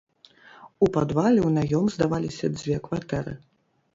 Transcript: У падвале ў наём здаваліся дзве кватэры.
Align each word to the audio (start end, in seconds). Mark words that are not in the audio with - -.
У 0.85 0.87
падвале 0.95 1.39
ў 1.43 1.49
наём 1.57 1.85
здаваліся 1.97 2.45
дзве 2.57 2.75
кватэры. 2.89 3.37